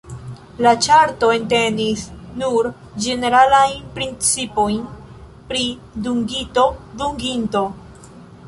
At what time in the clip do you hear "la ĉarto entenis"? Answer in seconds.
0.65-2.05